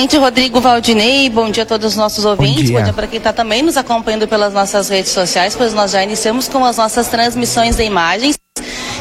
[0.00, 1.28] Exatamente, Rodrigo Valdinei.
[1.28, 2.56] Bom dia a todos os nossos ouvintes.
[2.56, 5.74] Bom dia, Bom dia para quem está também nos acompanhando pelas nossas redes sociais, pois
[5.74, 8.38] nós já iniciamos com as nossas transmissões de imagens.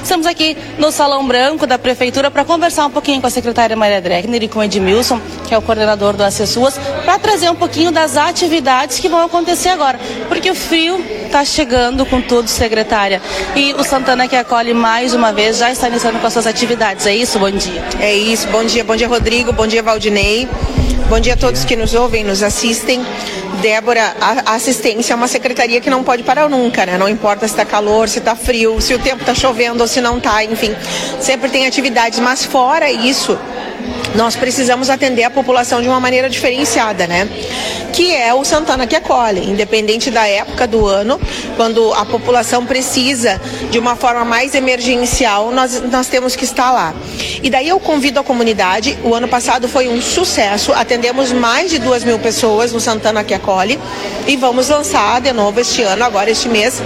[0.04, 4.02] Estamos aqui no Salão Branco da Prefeitura para conversar um pouquinho com a secretária Maria
[4.02, 7.92] Dreckner e com o Edmilson, que é o coordenador do Acessuas, para trazer um pouquinho
[7.92, 9.98] das atividades que vão acontecer agora.
[10.28, 13.22] Porque o frio está chegando com tudo, secretária.
[13.56, 17.06] E o Santana que acolhe mais uma vez já está iniciando com as suas atividades.
[17.06, 17.40] É isso?
[17.40, 17.82] Bom dia.
[18.02, 18.50] É isso.
[18.50, 19.54] Bom dia, bom dia, Rodrigo.
[19.54, 20.50] Bom dia, Valdinei.
[21.10, 23.04] Bom dia a todos que nos ouvem, nos assistem.
[23.64, 27.00] Débora, a assistência é uma secretaria que não pode parar nunca, né?
[27.00, 30.00] Não importa se está calor, se está frio, se o tempo está chovendo ou se
[30.02, 30.76] não está, enfim.
[31.20, 33.40] Sempre tem atividades, mas fora isso,
[34.16, 37.28] nós precisamos atender a população de uma maneira diferenciada, né?
[37.94, 41.20] Que é o Santana que acolhe, independente da época do ano,
[41.56, 46.94] quando a população precisa de uma forma mais emergencial, nós, nós temos que estar lá.
[47.42, 51.80] E daí eu convido a comunidade, o ano passado foi um sucesso, atendemos mais de
[51.80, 53.80] duas mil pessoas no Santana que acolhe
[54.28, 56.82] e vamos lançar de novo este ano, agora este mês,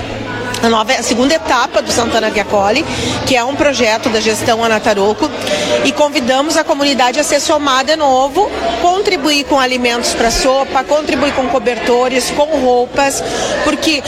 [0.64, 2.86] a, nova, a segunda etapa do Santana acolhe,
[3.28, 5.30] que é um projeto da gestão Anataroco,
[5.84, 8.50] e convidamos a comunidade a se somar de novo,
[8.82, 13.22] contribuir com alimentos para sopa, contribuir com cobertores, com roupas,
[13.66, 14.02] porque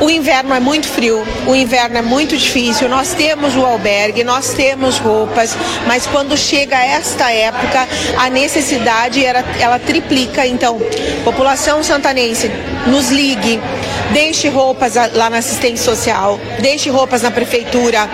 [0.00, 4.54] o inverno é muito frio, o inverno é muito difícil, nós temos o albergue, nós
[4.54, 7.86] temos roupas, mas quando chega esta época,
[8.18, 10.44] a necessidade era, ela triplica.
[10.44, 10.80] Então,
[11.24, 12.50] população santanense,
[12.86, 13.60] nos ligue,
[14.12, 18.08] deixe roupas lá na assistência social, deixe roupas na prefeitura,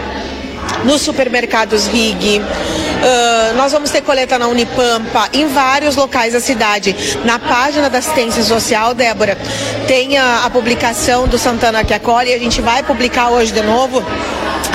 [0.85, 2.41] nos supermercados RIG.
[2.41, 6.97] Uh, nós vamos ter coleta na Unipampa, em vários locais da cidade.
[7.25, 9.37] Na página da assistência social, Débora,
[9.87, 14.03] tem a, a publicação do Santana que acolhe, a gente vai publicar hoje de novo.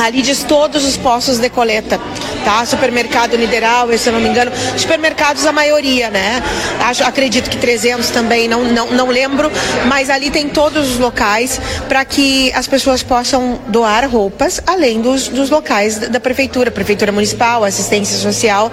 [0.02, 2.00] Ali diz todos os postos de coleta
[2.44, 2.66] tá?
[2.66, 6.42] Supermercado Nideral, se eu não me engano, supermercados a maioria, né?
[6.80, 9.52] Acho, acredito que 300 também, não, não, não lembro,
[9.88, 15.28] mas ali tem todos os locais para que as pessoas possam doar roupas, além dos,
[15.28, 18.72] dos locais da prefeitura, prefeitura municipal, assistência social,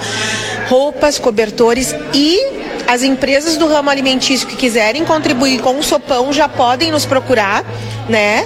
[0.68, 2.59] roupas, cobertores e
[2.90, 7.64] as empresas do ramo alimentício que quiserem contribuir com o sopão já podem nos procurar,
[8.08, 8.44] né?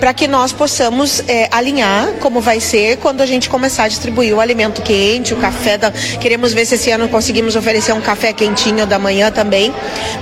[0.00, 4.34] Para que nós possamos é, alinhar como vai ser quando a gente começar a distribuir
[4.34, 5.78] o alimento quente, o café.
[5.78, 5.92] Da...
[5.92, 9.72] Queremos ver se esse ano conseguimos oferecer um café quentinho da manhã também.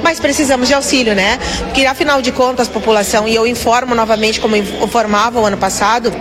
[0.02, 1.38] Mas precisamos de auxílio, né?
[1.64, 6.12] Porque afinal de contas, população, e eu informo novamente como informava o ano passado,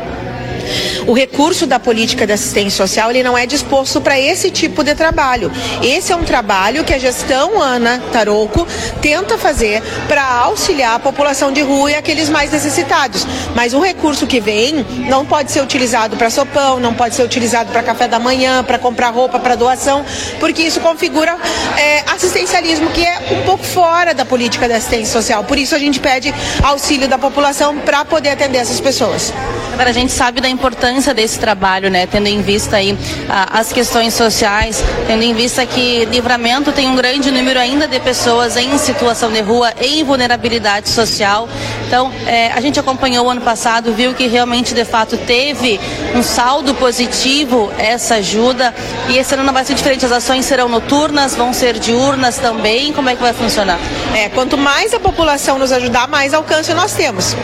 [1.08, 4.96] o recurso da política de assistência social ele não é disposto para esse tipo de
[4.96, 5.52] trabalho.
[5.82, 8.68] Esse é um trabalho que a gestão Ana Tarouco
[9.02, 13.26] tenta fazer para auxiliar a população de rua e aqueles mais necessitados.
[13.56, 17.72] Mas o recurso que vem não pode ser utilizado para sopão, não pode ser utilizado
[17.72, 20.06] para café da manhã, para comprar roupa, para doação,
[20.40, 21.38] porque isso configura
[21.78, 25.44] é, assistencialismo que é um pouco fora da política de assistência social.
[25.44, 26.34] Por isso a gente pede
[26.64, 29.34] auxílio da população para poder atender essas pessoas.
[29.82, 32.06] Agora a gente sabe da importância desse trabalho, né?
[32.06, 32.96] Tendo em vista aí
[33.28, 38.56] as questões sociais, tendo em vista que Livramento tem um grande número ainda de pessoas
[38.58, 41.50] em situação de rua, em vulnerabilidade social.
[41.88, 45.80] Então, é, a gente acompanhou ano passado, viu que realmente de fato teve
[46.14, 48.76] um saldo positivo essa ajuda
[49.10, 50.06] e esse ano não vai ser diferente.
[50.06, 52.94] As ações serão noturnas, vão ser diurnas também.
[52.94, 53.80] Como é que vai funcionar?
[54.16, 57.36] É, quanto mais a população nos ajudar, mais alcance nós temos.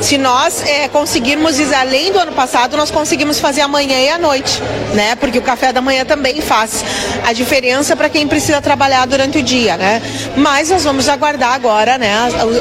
[0.00, 4.62] Se nós é, conseguirmos além do ano passado, nós conseguimos fazer amanhã e à noite,
[4.94, 5.16] né?
[5.16, 6.84] Porque o café da manhã também faz
[7.24, 10.02] a diferença para quem precisa trabalhar durante o dia, né?
[10.36, 12.14] Mas nós vamos aguardar agora, né?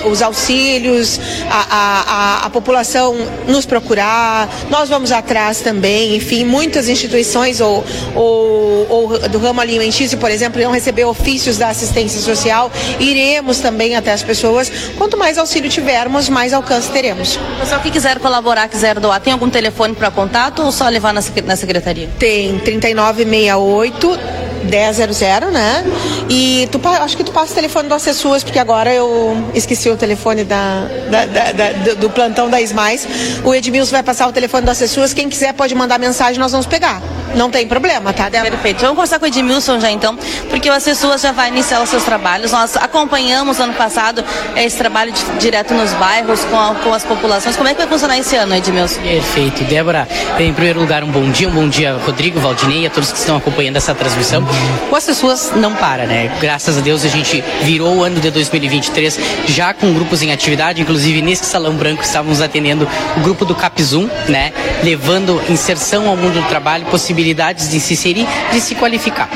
[0.10, 1.20] Os auxílios,
[1.50, 3.16] a, a, a população
[3.48, 7.84] nos procurar, nós vamos atrás também, enfim, muitas instituições ou,
[8.16, 13.96] ou, ou do ramo alimentício, por exemplo, irão receber ofícios da assistência social, iremos também
[13.96, 14.72] até as pessoas.
[14.98, 17.25] Quanto mais auxílio tivermos, mais alcance teremos.
[17.60, 21.22] Pessoal que quiser colaborar, quiser doar, tem algum telefone para contato ou só levar na,
[21.46, 22.10] na secretaria?
[22.20, 24.20] Tem, 3968
[24.66, 25.84] 1000, né?
[26.30, 29.98] E tu, acho que tu passa o telefone do Acessuas, porque agora eu esqueci o
[29.98, 33.08] telefone da, da, da, da do plantão da Ismais.
[33.44, 35.14] O Edmilson vai passar o telefone do Acessuas.
[35.14, 37.02] Quem quiser pode mandar mensagem, nós vamos pegar.
[37.36, 38.52] Não tem problema, tá, Débora?
[38.52, 38.80] Perfeito.
[38.80, 40.18] Vamos conversar com o Edmilson já então,
[40.50, 42.52] porque o Acessuas já vai iniciar os seus trabalhos.
[42.52, 44.24] Nós acompanhamos ano passado
[44.56, 47.58] esse trabalho de, direto nos bairros, com, a, com as populações.
[47.58, 49.02] Como é que vai funcionar esse ano, Edmilson?
[49.02, 49.64] Perfeito.
[49.66, 50.08] Débora,
[50.40, 53.18] em primeiro lugar, um bom dia, um bom dia, Rodrigo, Valdinei e a todos que
[53.18, 54.46] estão acompanhando essa transmissão.
[54.92, 56.32] O Acessuas não para, né?
[56.40, 60.82] Graças a Deus a gente virou o ano de 2023 já com grupos em atividade,
[60.82, 62.88] inclusive nesse salão branco estávamos atendendo
[63.18, 64.54] o grupo do Capzum, né?
[64.84, 69.30] Levando inserção ao mundo do trabalho, possibilidades de se inserir, de se qualificar.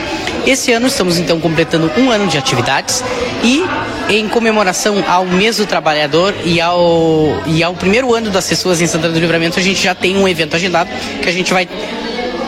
[0.45, 3.04] Esse ano estamos então completando um ano de atividades
[3.44, 3.66] e
[4.10, 8.88] em comemoração ao mês do trabalhador e ao, e ao primeiro ano das pessoas em
[8.88, 10.89] Santana do Livramento, a gente já tem um evento agendado
[11.21, 11.68] que a gente vai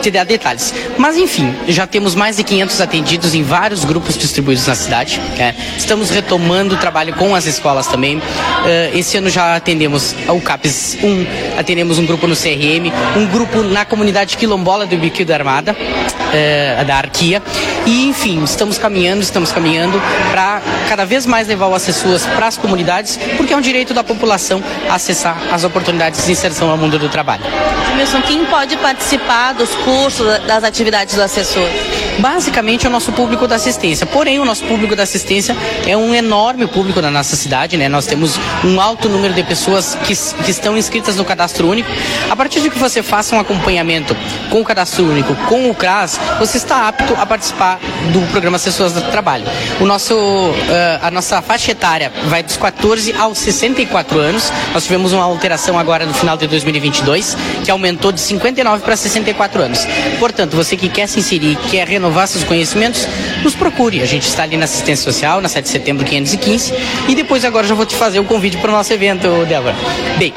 [0.01, 0.74] te dar detalhes.
[0.98, 5.21] Mas enfim, já temos mais de 500 atendidos em vários grupos distribuídos na cidade.
[5.38, 5.53] É.
[5.77, 8.18] Estamos retomando o trabalho com as escolas também.
[8.18, 8.21] Uh,
[8.94, 13.86] esse ano já atendemos o CAPES 1, atendemos um grupo no CRM, um grupo na
[13.86, 17.42] comunidade quilombola do Biquío da Armada, uh, da Arquia.
[17.86, 20.01] E enfim, estamos caminhando, estamos caminhando
[20.31, 24.04] para cada vez mais levar as pessoas para as comunidades, porque é um direito da
[24.04, 27.44] população acessar as oportunidades de inserção ao mundo do trabalho.
[27.97, 29.91] Wilson, quem pode participar dos cursos,
[30.48, 31.68] das atividades do assessor?
[32.19, 34.06] Basicamente é o nosso público da assistência.
[34.06, 35.56] Porém, o nosso público da assistência
[35.86, 37.90] é um enorme público da nossa cidade, né?
[37.90, 41.90] Nós temos um alto número de pessoas que, que estão inscritas no cadastro único.
[42.30, 44.16] A partir de que você faça um acompanhamento
[44.50, 47.80] com o cadastro único, com o CRAS, você está apto a participar
[48.12, 49.46] do programa Assessores do Trabalho.
[49.80, 50.54] O nosso, uh,
[51.02, 54.52] a nossa faixa etária vai dos 14 aos 64 anos.
[54.74, 59.62] Nós tivemos uma alteração agora no final de 2022, que aumentou de 59 para 64
[59.62, 59.88] anos.
[60.19, 63.07] Portanto, você que quer se inserir, quer renovar seus conhecimentos,
[63.44, 64.01] nos procure.
[64.01, 66.74] A gente está ali na assistência social, na 7 de setembro 515.
[67.07, 69.75] E depois agora já vou te fazer o convite para o nosso evento, Débora.
[70.18, 70.33] Bem,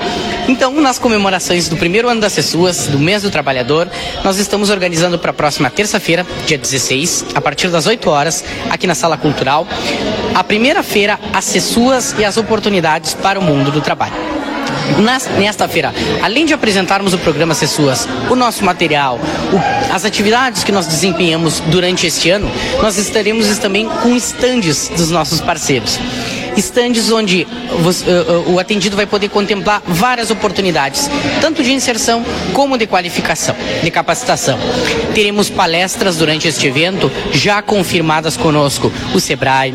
[0.48, 3.88] então, nas comemorações do primeiro ano das Sessuas, do mês do trabalhador,
[4.22, 8.86] nós estamos organizando para a próxima terça-feira, dia 16, a partir das 8 horas, aqui
[8.86, 9.66] na Sala Cultural,
[10.34, 14.34] a primeira feira As Sessuas e as Oportunidades para o Mundo do Trabalho
[15.38, 19.18] nesta feira, além de apresentarmos o programa Sessuas, o nosso material,
[19.94, 22.50] as atividades que nós desempenhamos durante este ano,
[22.82, 26.00] nós estaremos também com estandes dos nossos parceiros
[26.56, 31.08] estandes onde uh, uh, o atendido vai poder contemplar várias oportunidades,
[31.40, 34.58] tanto de inserção como de qualificação, de capacitação.
[35.14, 39.74] Teremos palestras durante este evento, já confirmadas conosco o SEBRAE,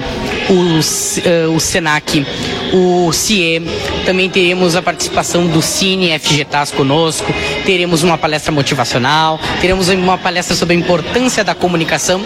[0.50, 2.26] o, uh, o SENAC,
[2.74, 3.62] o CIE,
[4.06, 7.34] também teremos a participação do Cine FGTAS conosco,
[7.70, 12.20] teremos uma palestra motivacional, teremos uma palestra sobre a importância da comunicação,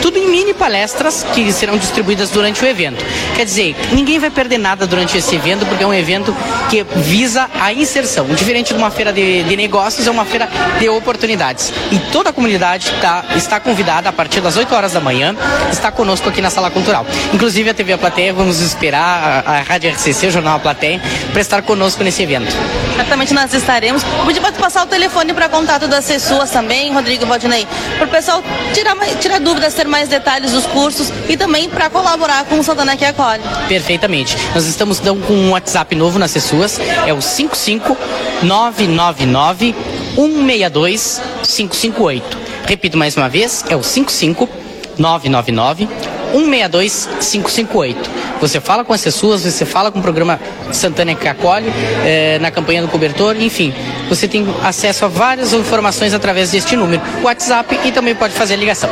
[0.00, 3.04] tudo em mini palestras que serão distribuídas durante o evento.
[3.34, 6.34] Quer dizer, ninguém vai perder nada durante esse evento, porque é um evento
[6.70, 8.24] que visa a inserção.
[8.28, 10.48] Diferente de uma feira de, de negócios, é uma feira
[10.78, 11.74] de oportunidades.
[11.92, 15.36] E toda a comunidade tá, está convidada a partir das 8 horas da manhã,
[15.70, 17.04] está conosco aqui na Sala Cultural.
[17.34, 21.02] Inclusive a TV A Plateia, vamos esperar a, a Rádio RCC, o Jornal A Plateia,
[21.32, 22.56] para estar conosco nesse evento.
[22.96, 24.02] Certamente nós estaremos.
[24.24, 27.66] Podia passar o telefone para contato das Sessuas também, Rodrigo Valdinei,
[27.98, 32.46] para o pessoal tirar, tirar dúvidas, ter mais detalhes dos cursos e também para colaborar
[32.46, 33.42] com o Santana que acolhe.
[33.68, 34.34] Perfeitamente.
[34.54, 39.74] Nós estamos então, com um WhatsApp novo nas Sessuas, é o 55999
[40.14, 42.38] 162 558.
[42.66, 45.86] Repito mais uma vez, é o 55999
[46.36, 48.10] 162 558.
[48.40, 50.38] Você fala com as pessoas, você fala com o programa
[50.72, 51.72] Santana que acolhe,
[52.04, 53.72] é, na campanha do cobertor, enfim.
[54.08, 58.56] Você tem acesso a várias informações através deste número, WhatsApp e também pode fazer a
[58.56, 58.90] ligação.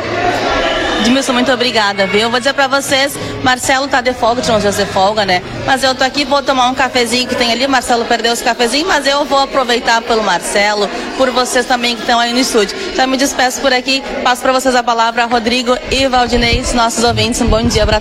[1.01, 2.29] Edmilson, muito obrigada, viu?
[2.29, 3.13] Vou dizer para vocês,
[3.43, 5.41] Marcelo tá de folga, tinha uns dias de folga, né?
[5.65, 8.87] Mas eu tô aqui, vou tomar um cafezinho que tem ali, Marcelo perdeu os cafezinhos,
[8.87, 12.77] mas eu vou aproveitar pelo Marcelo, por vocês também que estão aí no estúdio.
[12.95, 17.41] Já me despeço por aqui, passo para vocês a palavra, Rodrigo e Valdinei, nossos ouvintes,
[17.41, 17.99] um bom dia para